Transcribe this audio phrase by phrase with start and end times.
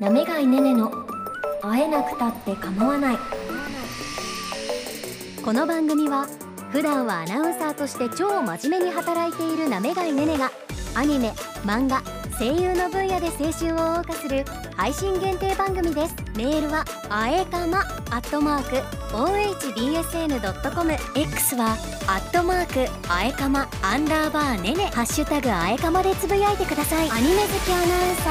[0.00, 0.90] なめがいねねの
[1.62, 3.18] 会えなくたって構わない。
[5.42, 6.26] この番組は
[6.70, 10.50] 普段はアナウンサーとして超真面目に働いているなめがいねねが
[10.94, 11.32] アニメ
[11.64, 12.02] 漫画
[12.38, 14.44] 声優の分野で青春を謳歌する
[14.76, 16.14] 配信限定番組です。
[16.36, 18.76] メールはあえかまアットマーク
[19.16, 21.72] ohbsn.com X は
[22.06, 24.90] アットマークあえかまアンダーバーねね。
[24.94, 27.10] ハッシュタグあえかまでつぶやいてください。
[27.10, 28.30] アニメ好きアナウンサ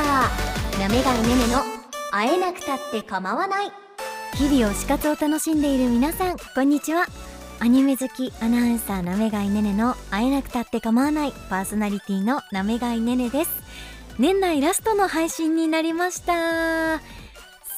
[0.61, 0.64] ー。
[0.79, 1.63] なめがいねねの
[2.11, 3.71] 会えなくたって構わない。
[4.35, 7.05] 日々推し活を楽しんでいる皆さんこんにちは。
[7.61, 11.31] アニメ好きアナウンサーなめがいねねの会えなくたって構わない。
[11.49, 13.51] パーソナリティのなめがいねねです。
[14.19, 16.99] 年内ラストの配信になりました。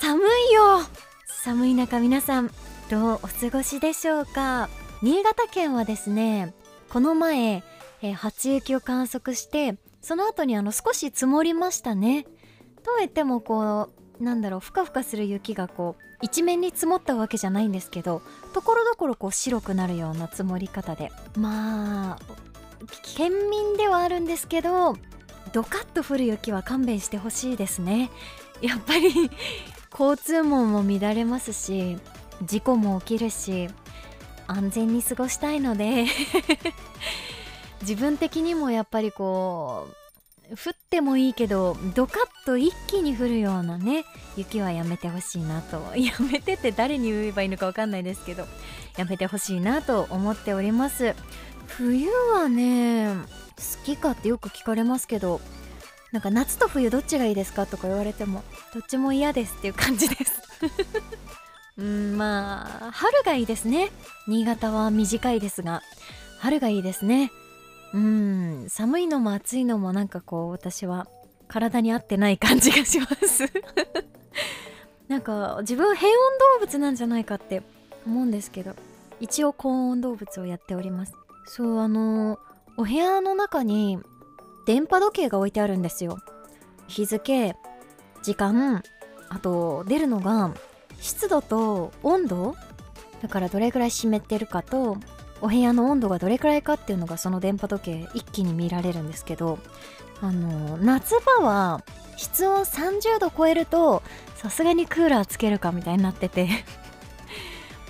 [0.02, 0.82] 寒いよ。
[1.28, 2.52] 寒い中皆さん
[2.90, 4.70] どうお過ごしでしょうか？
[5.04, 6.56] 新潟県はですね
[6.90, 7.64] この前、
[8.02, 12.26] えー初雪を観測してその後にあの少し積もりましたね。
[12.88, 18.22] とはいってもこうなんだろうふかふかする雪がこう一面に積もったわけじゃないんですけど
[18.54, 21.12] ところどころこう白くなるような積もり方で。
[21.36, 22.20] まあ
[23.16, 24.96] 県民ではあるんですけど
[25.52, 28.10] ドカッと降る雪は勘弁してほしいですね。
[28.62, 29.30] やっぱり
[29.92, 31.98] 交通網も乱れますし
[32.44, 33.68] 事故も起きるし
[34.48, 36.06] 安全に過ごしたいので。
[37.82, 40.07] 自分的にもやっぱりこう
[40.52, 45.82] 降ってもいいけどドカッと一気に降るようなね雪はやめてほしいなと。
[45.98, 48.48] やめてって誰に言えばいいのかわかんないですけど
[48.98, 51.16] やめてほしいなと思っております。
[51.68, 55.42] 冬はね好きかってよく聞かれますけど
[56.12, 60.42] なんか夏と冬どっちがいいですかとか言われてもどっちも嫌ですっていう感じです。
[61.78, 63.92] うんまあ春がいいですね。
[64.28, 65.84] 新潟は短いですが
[66.40, 67.32] 春がいいですね。
[67.94, 71.08] うん寒いのも暑いのもなんかこう私は
[71.48, 73.46] 体に合ってない感じがします。
[75.08, 76.14] なんか自分平穏
[76.60, 77.64] 動物なんじゃないかって
[78.06, 78.76] 思うんですけど
[79.22, 81.14] 一応高温動物をやっております。
[81.46, 82.40] そうあの
[82.76, 84.00] お部屋の中に
[84.66, 86.18] 電波時計が置いてあるんですよ。
[86.88, 87.56] 日付
[88.22, 88.84] 時間
[89.30, 90.54] あと出るのが
[91.00, 92.56] 湿度と温度
[93.22, 94.98] だからどれくらい湿ってるかと
[95.42, 99.60] お部屋の温度がどれくらいかっていうのがその電波時計一気に見られるんですけど
[100.22, 101.84] あの夏場は
[102.16, 104.02] 室温30度超えると
[104.36, 106.50] さすがにクーラーつけるかみたいになってて。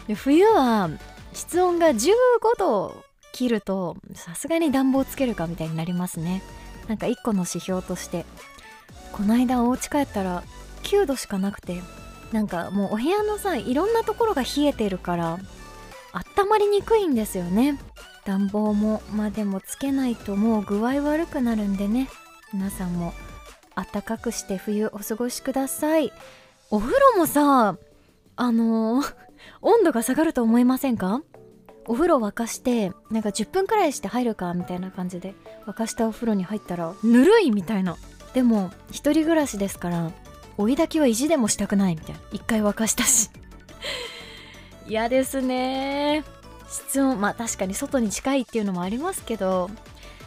[0.07, 0.89] で冬は
[1.33, 2.13] 室温が15
[2.57, 3.03] 度
[3.33, 6.41] 切るとさすがに暖房つけるかみたいになりますね。
[6.87, 8.25] なんか1個の指標として。
[9.11, 10.43] この間お家帰ったら
[10.83, 11.81] 9度しかなくて。
[12.31, 15.39] なんかもうお部屋のさいろんなところが冷えてるから
[16.37, 17.79] 温まりにくいんですよね。
[18.25, 22.09] 暖房もまあでもつけないともう具合悪くなるんでね。
[22.53, 23.13] 皆さんも
[23.75, 26.11] 暖かくして冬お過ごしください。
[26.69, 27.77] お風呂もさ
[28.35, 29.15] あのー
[29.61, 31.21] 温度が下がると思いませんか？
[31.85, 35.35] お風呂沸かしてなんか10分くらいして入るかみたいな感じで
[35.65, 37.95] 沸かしたお風呂に入ったらぬるいみたいな。
[38.33, 40.11] でも一人暮らしですから
[40.57, 42.21] 追い炊きは意地でもしたくないみたいな。
[42.33, 43.29] 一回沸かしたし。
[44.87, 46.23] 嫌ですね。
[46.69, 49.69] 室温まあ確かに外に近いっていうのもありますけど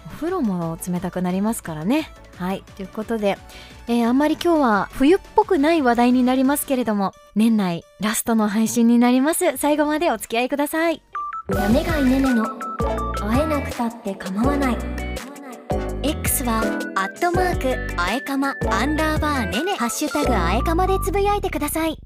[0.07, 2.11] お風呂も冷たくなりますからね。
[2.37, 2.63] はい。
[2.77, 3.37] ということで、
[3.89, 9.57] えーあんまり今日は冬っぽくない話題になりますけれども年内ラストの配信になります。
[9.57, 11.03] 最後までお付き合いください。
[11.49, 12.47] なめがいねねの
[13.21, 14.79] 会えなくたって構わない。
[16.03, 16.61] X は
[16.95, 21.99] アットマークあえかまアンダーバーねねハッシュタグあえかまでつぶやいてください。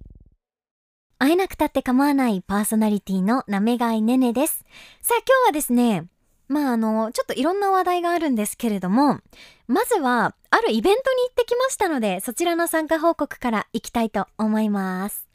[1.24, 4.62] 会えなくたって構わないパーソナリティのなめがいねねです。
[5.00, 6.04] さあ今日はですね
[6.48, 9.20] まああのちょっといろんな話題があるんですけれども
[9.66, 15.26] まずはあるイベントに行ってきましたのでそちらの参加報告からいきたいと思います。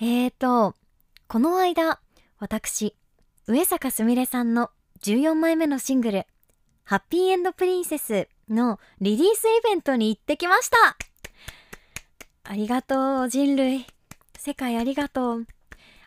[0.00, 0.74] えーと
[1.28, 2.00] この間
[2.40, 2.96] 私
[3.46, 4.70] 上坂すみれさんの
[5.02, 6.26] 14枚目のシングル
[6.82, 10.96] 「ハッピーエンドプリンセス」のリリースイベントに行ってきました。
[12.42, 13.86] ありがとう人類。
[14.38, 15.46] 世界ありがとう。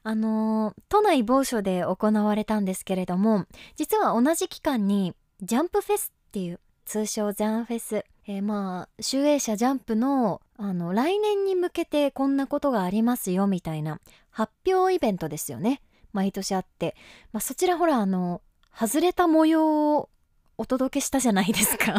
[0.03, 3.45] あの都内某所で行われたんですけれども
[3.75, 5.13] 実は同じ期間に
[5.43, 13.99] ジャンプフェスっていう通称ジャンフェス、えーまあ集英社ジャンプのあの来年に向けてこんなことがありますよみたいな
[14.29, 15.81] 発表イベントですよね。
[16.13, 16.95] 毎年あって、
[17.31, 18.41] まあ、そちらほらあの
[18.75, 20.09] 外れた模様を
[20.57, 21.95] お届けしたじゃないですか。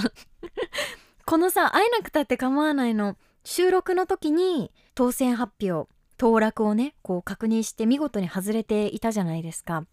[1.26, 5.91] このさ会えなくたって構わないの収録の時に当選発表。
[6.22, 9.86] 当落をねこう確認して見事に外れていたじゃないですか。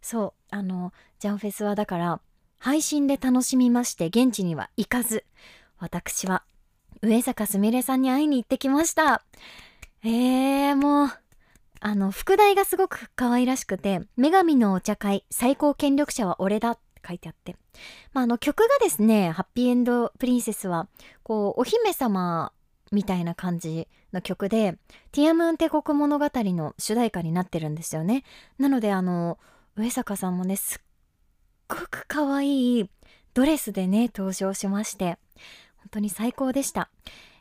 [0.00, 2.20] そうあのジャンフェスはだから
[2.56, 5.26] 配信で楽しみまして現地には行かず
[5.78, 6.42] 私は
[7.02, 9.24] 上坂すみれさんに会いに行ってきました。
[10.02, 11.08] えー、もう
[11.80, 17.56] あの副題がすごく可愛らしくて「女神のお茶会最高権力者は俺だ」って書いてあって、
[18.14, 20.88] まあ、あの曲がですね「ハッピーエンドプリンセスは」
[21.22, 22.52] こうお姫様
[22.92, 24.78] みたいな感じの曲で
[25.12, 28.24] 「ティアムーン帝国物語」の主題歌になってるんですよね。
[28.58, 29.38] なのであの
[29.76, 30.80] 上坂さんもねすっ
[31.68, 32.90] ごく可愛い
[33.34, 35.18] ドレスでね登場しまして
[35.78, 36.88] 本当に最高でした、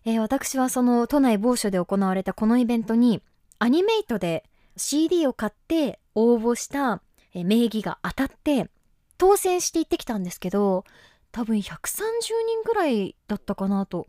[0.06, 3.22] えー、私はその都内某所で行われたこのイベントに
[3.60, 4.44] アニメイトで
[4.76, 7.02] CD を買って応募した
[7.34, 8.70] 名義が当たって
[9.18, 10.84] 当選して行ってきたんですけど
[11.32, 14.08] 多分130人ぐらいだったかなと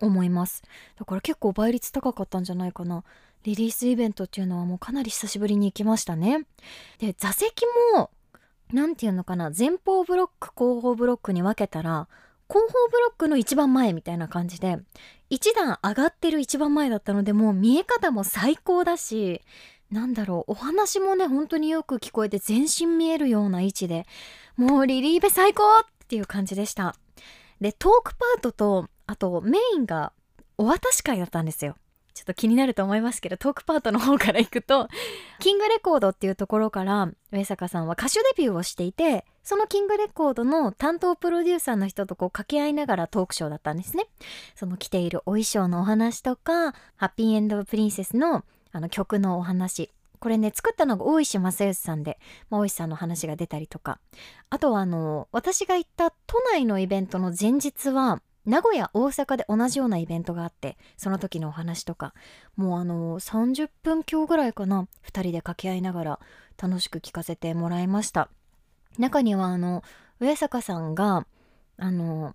[0.00, 0.62] 思います。
[0.98, 3.04] だから結構倍率高かったんじゃないかな。
[3.44, 6.46] リリースイベントっていうのはもうかなり久しぶりに行きましたね。
[6.98, 7.64] で座席
[7.94, 8.10] も
[8.72, 9.50] 何て言うのかな。
[9.56, 12.08] 前方ブロック後方ブロックに分けたら
[12.48, 14.78] 後方ブロックの一番前みたいな感じで
[15.30, 19.42] 一段上がってる一番前だったのでもう見え方も最高だし
[19.90, 24.06] なんだろうお話もね本当によく聞こえて全身見えるような位置で
[24.56, 26.94] もうリリーベ最高っていう感じでした。
[27.60, 30.12] でトークパートとあとメインが
[30.58, 31.76] お渡し会だったんですよ。
[32.14, 34.88] ちょっと気になると思いますけどトークパートの方から行くと
[35.38, 44.08] キングレコードっていうところから上坂さんは歌手デビューをしていてそのキングレコードの担当プロデューサーの人とこう掛け合いながらトークショーだったんですね。
[44.56, 49.92] その着ているお衣装のお話とかハッピーエンドプリンセスのあの曲のお話。
[50.18, 52.18] これね作ったのが大石正義さんで、
[52.50, 54.00] まあ、大石さんの話が出たりとか。
[54.50, 62.14] あとはあの私が行った都内のイベントの前日は名古屋大阪で同じようなイベントがあってその時のお話とか。
[62.56, 66.20] もうあの30分強ぐらいかな2人で掛け合いながら
[66.60, 68.30] 楽しく聞かせてもらいました。
[68.98, 69.84] 中にはあの
[70.18, 71.26] 上坂さんが
[71.76, 72.34] あの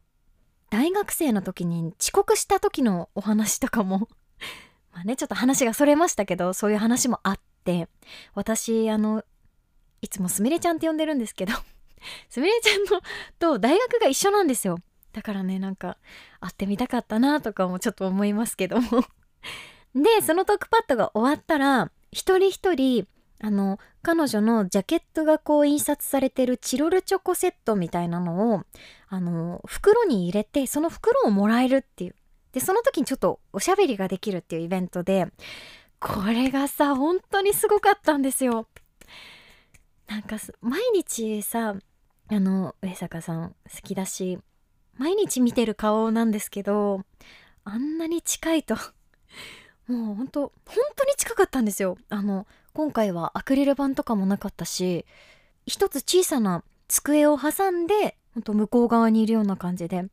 [0.70, 4.08] 大学生の時に遅刻した時のお話とかも
[4.94, 7.90] まあねちょっと話がそれましたけどそういう話もあって
[8.36, 9.26] 私あの
[10.02, 11.54] いつもすみれちゃんって呼んでるんですけど
[12.30, 13.02] すみれちゃんの
[13.40, 14.78] と大学が一緒なんですよ。
[15.14, 15.98] だからねなんか
[16.42, 19.06] 会ってみたかったなとかもちょっと思いますけども。
[19.96, 23.08] でそのトークパッドが終わったら一人一人
[23.40, 28.64] あの彼女のジャケットがこう印刷されてるチロルチョコセットみたいなのを
[29.08, 32.16] あの袋に入れてその袋をもらえるっていう。
[32.54, 35.28] でその時にちょっとおしゃべりができるっていうイベントで
[36.00, 38.68] これがさ本当にすごかったんですよ。
[40.08, 41.76] なんか毎日さ
[42.28, 44.40] あの上坂さん好きだし
[44.98, 47.02] 毎日見てる顔なんですけど
[47.64, 48.76] あんなに近いと
[49.88, 51.98] もうほんと本当に近かったんですよ。
[52.10, 55.06] あの今回はアクリル板とかもなかったし
[55.66, 60.04] 一つ小さな机を挟んでほんと向こう側にいるような感じで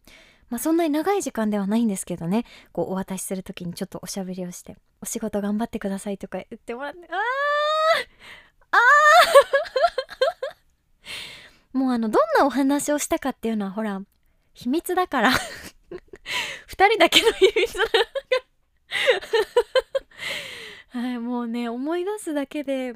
[0.50, 2.44] まあそんなに長い時間ではないんですけどね。
[2.72, 7.16] こうお渡しする時にちょっとおしゃべりをして「お仕事頑張ってください」とか言ってもらってあー
[8.72, 11.76] あー！
[11.78, 14.02] もうあのどんなお話をしたかっていうのはほら
[14.52, 15.30] 秘密だから。
[16.66, 17.90] 二人だけの秘密だか
[20.92, 21.00] ら。
[21.00, 22.94] はいもうね思い出すだけで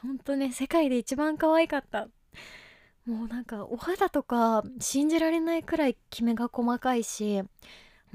[0.00, 2.08] ほんとね世界で一番可愛かった。
[3.06, 7.42] もうなんかお肌とか信じられないくらいきめが細かいし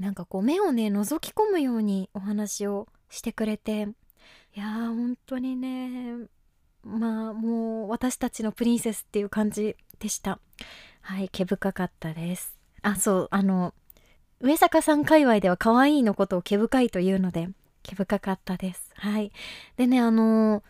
[0.00, 3.88] なんかこう目をね覗き込むようにお話をしてくれて。
[4.56, 6.26] いやー本当にね
[6.82, 10.40] まあもう私たちのプリンセスっていう感じでした。
[11.10, 12.56] はい毛深かったです。
[12.82, 13.74] あそうあの
[14.40, 17.48] 上坂さん界隈では可愛いのことを毛深いというので
[17.82, 18.92] 毛深かったです。
[18.94, 19.32] はい。
[19.76, 20.62] でねあの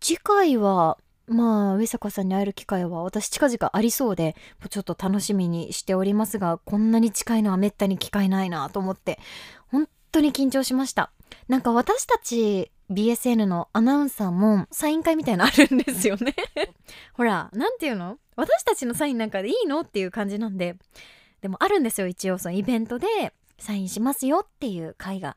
[0.00, 0.98] 次回は
[1.28, 4.34] まあ上坂さんに会える機会は私近々ありそうで
[4.68, 9.20] ちょっと楽しみにしておりますがこんなに近いのはめったに機会ないなと思って
[9.70, 11.12] 本当に緊張しました。
[11.46, 16.34] なんか私たち BSN のアナウンサーもサイン会みたいなのあるんですよね。
[17.14, 18.18] ほら何て言うの？
[18.36, 19.80] 私たちのサインなんかでいいの？
[19.80, 20.76] っていう感じなんで。
[21.40, 22.38] でもあるんですよ一応。
[22.38, 23.06] そのイベントで
[23.58, 25.36] サインしますよっていう会が。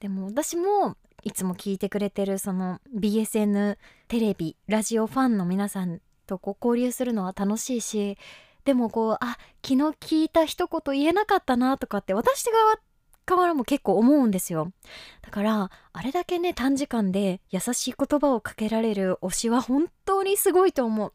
[0.00, 8.16] でも私もいつも聞いてくれてるその BSN テレビラジオファンの皆さんとこう交流するのは楽しいし
[8.64, 12.78] でもこうあ昨日聞いた一言言えなかったなとかって私側
[13.36, 14.72] からも結構思うんですよ。
[15.22, 21.12] だからあれだけね短時間で優しい言葉をかけられる推しは本当にすごいと思う、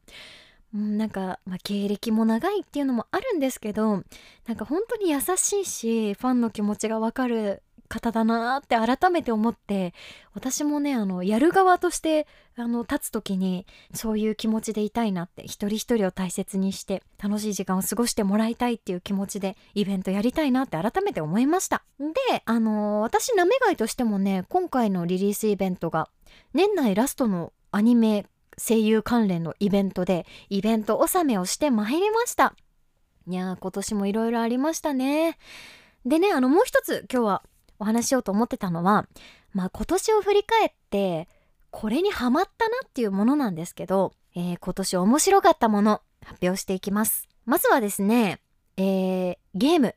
[0.77, 4.03] なんか、まあ、経歴も長いっていうのもあるんですけど
[4.47, 7.61] なんか本当に優しいしファンの気持ちがわかる
[7.93, 9.93] 方だなって改めて思って
[10.33, 12.25] 私もねあのやる側として
[12.57, 21.83] あの立つ時にそういう気持ちでいたいなって一人一人を大切にして楽しい時間を過ごしてもらいたいっていう気持ちでイベントやりたいなって改めて思いました。
[21.99, 26.09] であの私なめがいとしてもね今回のリリースイベントが
[26.53, 28.25] 年内ラストのアニメ
[28.57, 32.55] 声優関連のイベントでイベント納めをしてまいりました。
[33.27, 35.37] いやー今年もいろいろありましたね。
[36.05, 37.43] でねあのもう一つ今日は
[37.79, 39.07] お話しようと思ってたのは
[39.53, 41.27] まあ今年を振り返って
[41.71, 47.27] これにハマったなっていうものなんですけど、えー、今年面白かったもの発表していきます。
[47.45, 48.39] まずはですね、
[48.77, 49.95] えー、ゲーム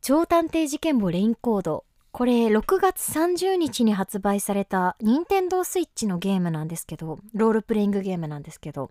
[0.00, 1.84] 超探偵事件簿レインコード。
[2.10, 8.90] これ6月30日に発売された任天堂スイッチのゲームなんですけどロールプレイングゲームなんですけど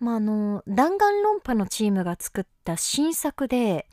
[0.00, 3.88] まああの弾丸論破のチームが作った新作で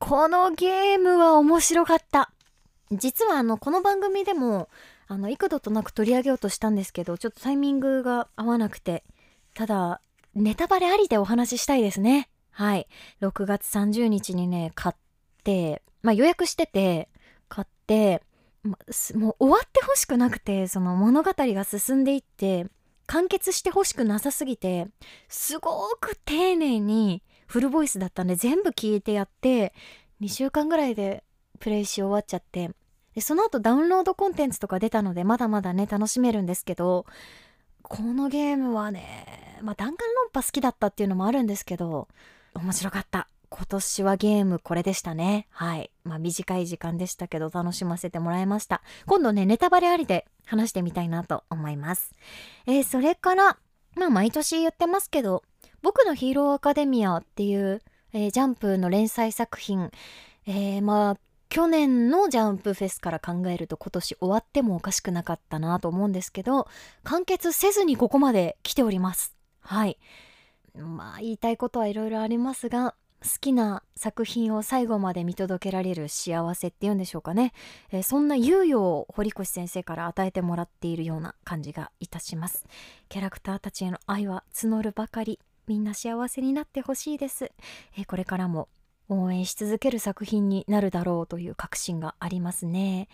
[0.00, 2.32] このゲームは面白かった。
[2.92, 4.68] 実はあのこの番組でも
[5.06, 9.04] あの幾度となく取り上げようとしたんですけどちょっとタイミングが合わなくて
[9.54, 10.00] ただ
[10.34, 12.28] ネタバレありでお話ししたいですね。
[12.50, 12.86] はい。
[13.20, 14.94] 6月30日にね買っ
[15.44, 17.08] てまあ予約してて
[17.48, 18.22] 買って
[18.64, 22.66] もう終わってほしくなくてその物語が進んでいって
[23.06, 24.88] 完結してほしくなさすぎて
[25.28, 29.74] すごく丁寧にフルボイスだったんで全部聞いてやって
[30.20, 31.22] 2週間ぐらいで
[31.60, 32.70] プレイし終わっちゃって。
[33.14, 37.06] でその後ダウンロードコンテンツとか出たのでまだまだね楽しめるんですけど
[37.82, 42.08] このゲームはねまあ弾丸論破好きだったっていうのもあるんですけど
[42.54, 43.28] 面白かった。
[43.50, 45.46] 今年はゲームこれでしたね。
[45.50, 45.92] はい。
[46.02, 48.82] まあ短い時間でしたけど楽しませてもらいました。
[49.06, 52.10] 今度ねネタバレありで話してみたいなと思います。
[52.66, 53.56] えー、それから
[53.94, 55.44] まあ毎年言ってますけど
[55.82, 57.80] 僕のヒーローアカデミアっていう、
[58.12, 59.92] えー、ジャンプの連載作品、
[60.46, 61.16] えー、まあ
[61.54, 66.66] 去年のジャンプフェスから考えると今年終わってもおかしくなかったなと思うんですけど
[67.04, 69.36] 完結せずにここまで来ております。
[69.60, 69.96] はい。
[70.76, 77.52] まあ言いたいことはいろいろありますが好きな作品を最後まで見届けられる幸せっていうんでしょうかね、
[77.92, 82.66] えー、そんな猶予を堀越先生から与えてもらっているような感じがいたします。
[83.08, 85.38] キャラクターたちへの愛は募るばかり。
[85.68, 87.52] みんな幸せになってほしいです、
[87.96, 88.68] えー、これからも
[89.08, 93.08] 応援し続ける作品になるだろうという確信がありますね。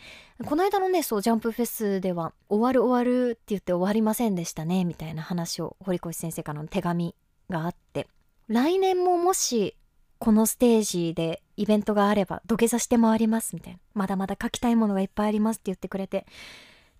[0.44, 7.14] この間のねそうジャンプフェスでは終わる終わるって言って終わりませんでしたねみたいな話を堀越先生からの手紙
[7.48, 8.06] があって。
[8.48, 9.76] 来年ももし
[10.18, 13.78] このステージでイベントがあれば土下座して回りますみたいな。
[13.94, 16.26] まだまだ書きたいものがいっぱいありますって言ってくれて。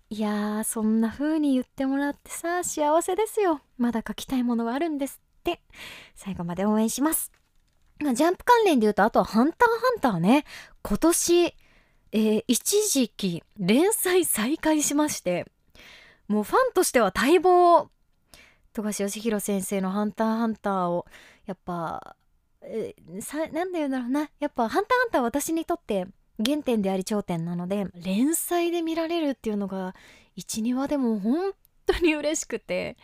[0.09, 3.61] いやーそんな風に言ってもらってさ幸せですよ。
[3.77, 5.61] まだ書きたいものがあるんですって。
[6.15, 7.31] 最後まで応援します。
[8.13, 10.45] ジャンプ関連で言うとあとはハンターハンターね。
[10.81, 15.45] 今年、えー、一時期連載再開しまして
[16.27, 17.89] もうファンとしては待望
[18.73, 21.05] 富樫義弘先生の「ハンターハンター」を
[21.45, 22.15] やっぱ
[22.61, 24.29] えさなんだよだろうな。
[24.39, 26.07] やっぱ「ハンターハンター」私にとって
[26.43, 29.95] 原点であり頂点なので連載で見られるっていうのが
[30.37, 31.53] 12話でも本
[31.85, 32.97] 当に嬉しくて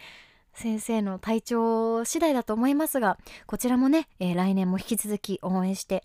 [0.58, 6.04] 先生の体調次第だと思いますがこちらもね、えー、来年も引き続き応援して、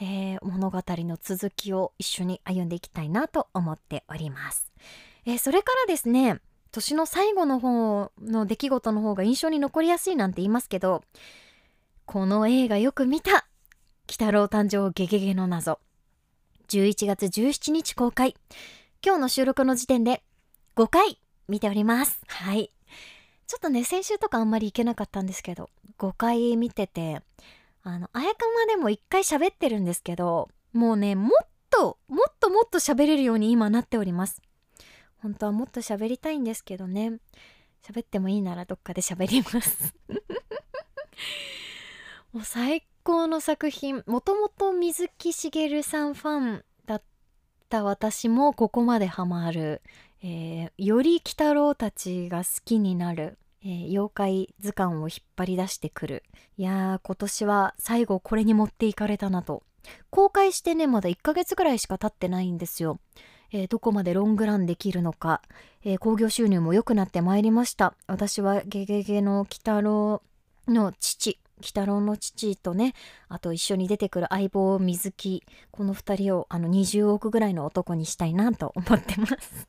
[0.00, 4.72] えー、物語の続きを一緒に歩んでいきたいなと思っております、
[5.26, 6.38] えー、それからですね
[6.70, 11.02] 年の最後の方の出来事の方が印象に残りやすいなんて言いますけど
[12.06, 13.48] この映画よく見た
[14.08, 15.80] 鬼太郎誕生ゲゲゲの謎。
[16.68, 18.34] 11月17日公開。
[19.04, 20.22] 今日の収録の時点で
[20.76, 22.20] 5回見ております。
[22.26, 22.72] はい。
[23.48, 27.22] ちょっとね先週とかあんまり行けなかったんですけど5回見てて
[27.82, 34.42] あのあやかまでも1回喋ってるんですけどもうねもっともっともっと喋れるように今なっております。
[35.22, 37.18] 本当はもっと喋りたいんですけどね。
[37.82, 39.94] 喋ってもいいならどっかで喋ります。
[42.32, 44.04] もう最高の作品。
[44.06, 47.02] もともと水木しげるさんファンだっ
[47.68, 49.80] た私もここまでハマる、
[50.22, 56.24] えー、より鬼太郎たちが好きになる、えー、妖怪図鑑を引っ張り出してくる。
[56.56, 59.62] いやー今年は最後これに持っていかれたなと。
[60.10, 62.98] 公開してねまだ1ヶ月ぐらいしか経ってないんですよ。
[63.50, 65.40] えー、どこまでロングランできるのか、
[65.82, 67.94] えー、興行収入も良くなってまいりました。
[68.06, 70.22] 私はゲゲゲの鬼太郎
[70.66, 71.38] の父。
[71.60, 72.94] 鬼太郎の父とね
[73.28, 79.68] あと一緒に出てくる相棒水木この2人をあの20億ぐらいの男にしたいなと思ってます。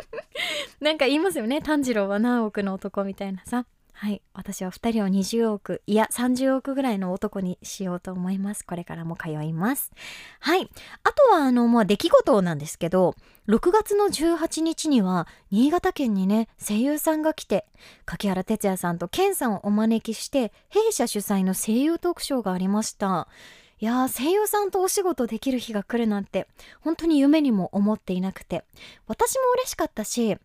[0.80, 3.66] なんか言いますよね炭治郎は何億の男みたいなさ。
[3.96, 4.22] はい。
[4.34, 8.66] 私は2人を20億いや30億ぐらいの男にしようと思います。
[8.66, 9.92] これからも通います。
[10.40, 10.68] はい。
[11.04, 13.14] あとはあのまあ出来事なんですけど
[13.48, 17.66] 6月の18日には新潟県にね声優さんが来て
[18.04, 23.28] 柿原哲也さんと健さんをお招きして弊社主催の声優トークショーがありました。
[23.80, 26.48] いやー声優さんとお仕事できる日が来るなんて
[26.80, 28.64] 本当に夢にも思っていなくて。
[29.06, 30.36] 私も嬉しかったし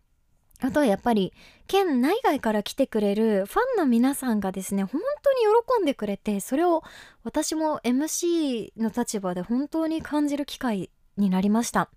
[0.62, 1.32] あとはやっぱり
[1.70, 5.38] 県内外から来てくれるファンの皆さんがですね本当に
[5.78, 6.82] 喜んでくれてそれを
[7.22, 11.88] 私も MC の立場で本当に感じる機会になりました。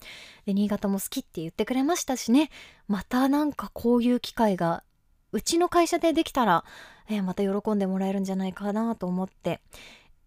[0.45, 2.51] で新潟も好きって言ってくれましたしね。
[2.87, 4.83] またなんかこういう機会が
[5.31, 6.63] うちの会社でできたら、
[7.09, 9.59] えーまた喜んでもらえるんじゃないかなと思って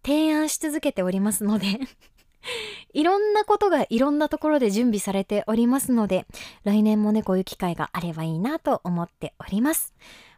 [0.04, 1.78] 提案し続けておりますので。
[2.96, 6.24] いろんなことがいろんなところで準備されておりますので
[6.64, 9.92] 来年もねこういう機会があればいいなと思っております。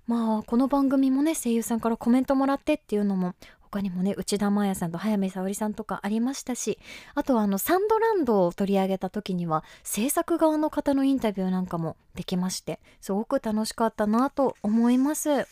[0.08, 6.80] まあこの番組もね声優さんからコメントもらってっていうのも他にもね内田真彩さんと早見沙織さんとかありましたし
[7.14, 15.46] あとはあのサンドランドを取り上げた時には制作側の方のインタビューなんかもできましてすごく楽しかったなと思います。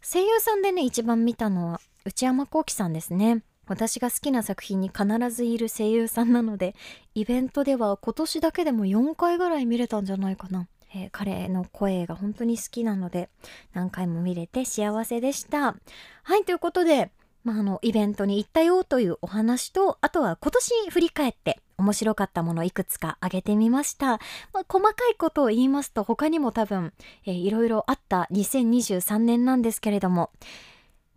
[0.00, 3.42] 声優さんでね一番見たのは内山聖輝さんですね。
[3.68, 6.74] 私が好きな作品に必ずいる声優さんなので
[7.14, 13.28] イベントでは今年だけでも4回ぐらい見れたんじゃないかな、えー彼の声が本当に好きなので
[13.74, 15.76] 何回も見れて幸せでした。
[16.22, 17.10] はいということで、
[17.44, 24.18] まあ、あのイベントに行ったよというお話とあとは今年振り返って面白かったものいくつか挙げてみました、
[24.52, 26.92] まあ、細かいことを言いますと他にも多分、
[27.24, 30.30] えーいろいろあった2023年なんですけれども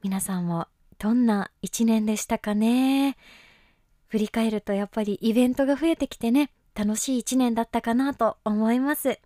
[0.03, 0.67] 皆さんは
[1.01, 3.17] どんな一年でしたかね。
[4.09, 9.19] 振り返るとやっぱりイベントが増えてきてね楽しい一年だったかなと思います。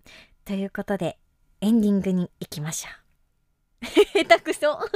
[0.45, 1.17] ということで
[1.59, 2.89] エンディングに行きましょ
[3.81, 3.85] う。
[4.23, 4.79] 下手くそ。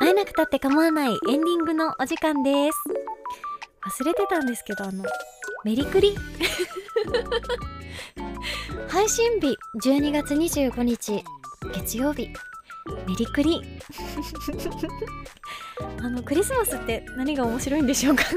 [0.00, 2.78] 会えなくたって構わないエンディングのお時間です。
[3.86, 5.04] 忘れてたんですけどあの
[5.64, 6.14] メリクリ？
[8.88, 11.24] 配信日12月25日
[11.74, 12.28] 月曜日。
[13.06, 13.60] メリクリ。
[16.00, 18.24] あのクリスマスって何が面白いんでしょうか？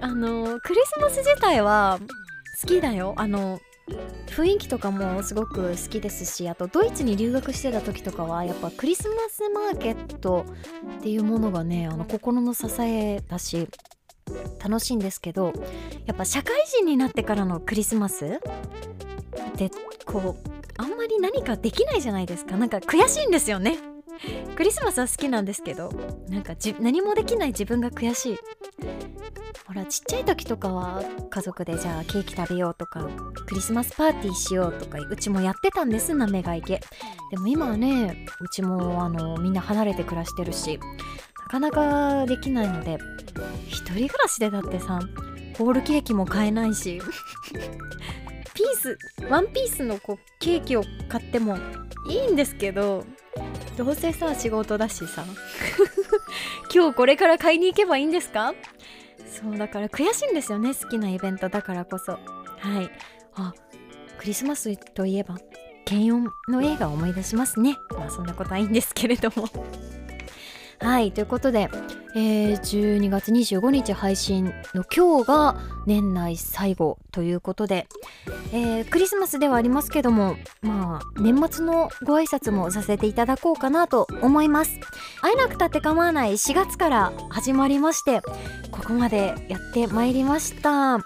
[0.00, 1.98] あのクリスマス自体は
[2.60, 3.14] 好きだよ。
[3.16, 3.60] あの
[4.28, 10.44] 雰囲気とかもすごく好きですしあとドイツに留学してた時とかはやっぱクリスマスマーケット
[10.98, 13.68] っていうものがねあの心の支えだし
[14.62, 15.52] 楽しいんですけど
[16.06, 18.38] やっぱ社会人になってからのクリスマスっ
[19.56, 19.70] て
[20.04, 22.56] こうあんまり何かできないじゃないですか。
[22.56, 23.78] なんか悔しいんですよね。
[24.56, 25.92] クリスマスは好きなんですけど
[26.28, 28.38] なんか何もできない自分が悔しい。
[29.66, 33.08] ほらちっちゃい時とかは家族でじゃあケーキ食べようとか
[33.46, 36.80] クリスマスパーティーしようとかうちもやってたんですなめがいけ。
[37.30, 40.78] でも今はねうちもあのみんな離れて暮らしてるし
[41.48, 42.98] かなかできないので
[43.68, 45.00] 一人暮らしでだってさ
[45.58, 47.00] ホールケーキも買えないし
[48.54, 51.58] ピースワンピースのこうケーキを買っても
[52.08, 53.04] いいんですけど
[53.76, 55.24] どうせさ仕事だしさ
[56.74, 58.54] 今日これから買いに行けばいいんですか？
[59.42, 62.12] そうだから悔しいんですよね好きなイベントだからこそ。
[62.12, 62.18] は
[62.80, 62.90] い。
[63.34, 63.52] あ
[64.18, 65.36] クリスマスといえば
[65.86, 67.76] 軽音の映画を思い出しますね。
[67.90, 69.48] まあそんなことはいいんですけれども。
[70.78, 71.68] はいということで、
[72.14, 77.86] えー12月25日配信の今日が年内最後ということで、
[78.52, 84.78] えークリスマスではありますけどもまあ年末のご挨拶もさせていただこうかなと思います。
[85.22, 88.20] 会えなくたって構わない4月から始まりまして
[88.70, 90.98] ここまでやってまいりました。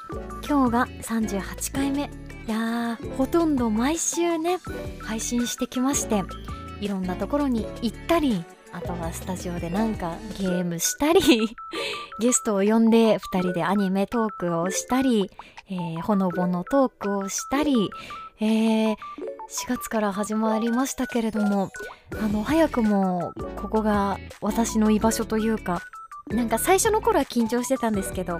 [0.48, 2.10] 今日が38回目。
[2.46, 4.58] いやーほとんど毎週ね
[5.02, 6.24] 配信してきまして
[6.80, 11.20] いろんなところに行ったりあとはスタジオでなんかゲームしたり
[12.20, 15.30] ゲストを呼んで2人でアニメトークをしたり、
[15.68, 17.90] えーほのぼのトークをしたり、
[18.40, 18.96] えー
[19.50, 21.70] 4月から始まりましたけれども
[22.22, 25.82] あの早くもここが私の居場所というか
[26.28, 28.38] なんか最初の頃は緊張してたんですけど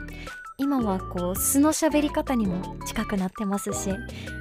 [0.57, 3.91] 今はこう素の喋り方にも近くなってますし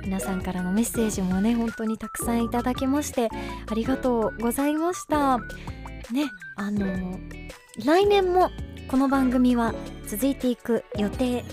[0.04, 3.30] 皆さんからのメッセージもね本当にたくさんいただきまして
[3.68, 5.40] ありがとうございました。
[6.12, 7.20] ねあの
[7.86, 8.52] 来年も
[8.88, 9.74] この番組は
[10.08, 11.44] 続いていく予定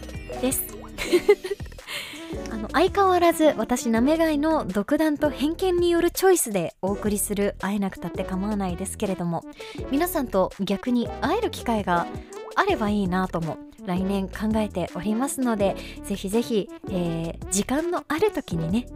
[0.41, 0.65] です。
[2.51, 9.45] あの相変わらず私なめがいの独断と偏見によるチョイスでお送りする会えなくたって構わないですけれども
[9.91, 12.07] 皆さんと逆に会える機会が
[12.55, 18.87] あればいいなとも来年考えておりますのでぜひぜひ、えー時間のある時にね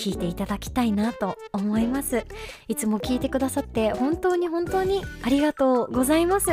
[0.00, 2.24] 聞いていただきたいなと思います。
[2.68, 6.52] いつも聞いてくださって本当に本当にありがとうございます。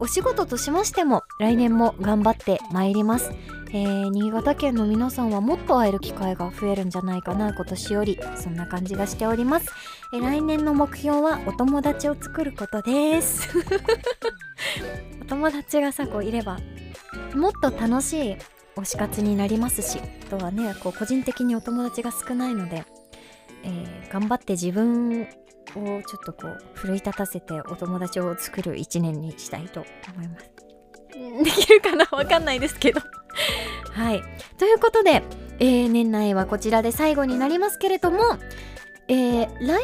[0.00, 3.32] お仕事としましても来年も頑張ってまいります。
[3.68, 9.66] えー新潟県の皆さんはもっと会える機会が増えるんじゃないかな今年よりそんな感じがしております、
[10.14, 13.48] えー来年の目標はお友達を作ることです。
[15.20, 16.58] お友達がさこういれば
[17.34, 18.36] もっと楽しい
[18.76, 22.84] 推し活になりますしあとはねこう個人的にお友達が少ないので、
[23.62, 25.26] えー頑張って自分を
[25.74, 29.84] ちょっとこう奮い立たせてお友達を作る一年にしたいと
[30.14, 30.52] 思います。
[31.16, 33.00] う んできるかなわかんないですけど。
[33.90, 34.22] はい。
[34.58, 35.24] ということで、
[35.58, 38.38] えー年内はこちらで最後になりますけれども
[39.08, 39.80] えー来年で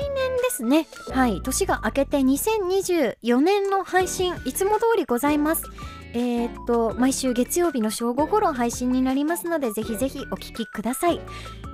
[0.50, 0.87] すね。
[1.11, 1.40] はい。
[1.42, 5.64] 年が明けて2024年の配信いつも通りございます
[6.12, 11.20] えーっと毎週月曜日の正午頃配信になりますのでぜひぜひお聞きください。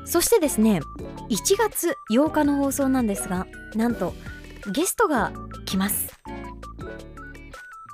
[0.05, 0.81] そしてですね
[1.31, 4.14] 1月8日の放送なんですがなんと
[4.72, 5.33] ゲストが
[5.64, 6.14] 来ます。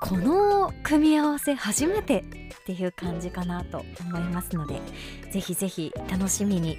[0.01, 2.25] この組み合わせ初めて
[2.63, 4.81] っていう感じかなと思いますので
[5.31, 6.79] ぜひぜひ楽しみに。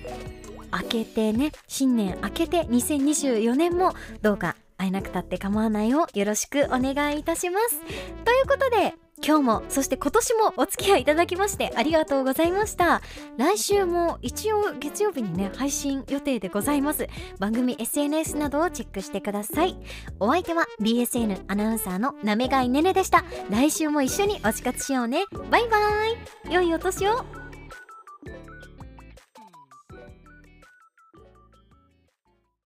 [0.73, 7.79] 明けてね新年明けて2024年もどうか会えなくたって構わないをよろしくお願いいたします。
[8.25, 8.95] ということで
[9.25, 13.01] 今日もそして今年もお付き合いいただきましてありがとうございました。
[13.37, 17.07] 来週も一応月曜日にね配信予定でございます。
[17.39, 19.77] 番組 SNS などをチェックしてください。
[20.19, 23.23] お相手は BSN アナウンサーのなめがいねねでした。
[23.49, 25.25] 来週も一緒におし活しようね。
[25.49, 26.53] バイバイ。
[26.53, 27.42] 良いお年を。